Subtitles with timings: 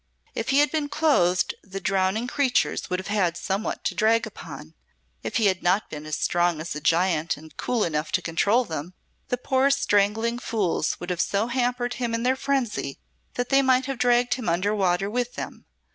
[0.33, 4.73] If he had been clothed the drowning creatures would have had somewhat to drag upon
[5.21, 8.65] if he had not been as strong as a giant and cool enough to control
[8.65, 8.95] them,
[9.27, 12.97] the poor strangling fools would have so hampered him in their frenzy
[13.35, 15.65] that they might have dragged him under water with them.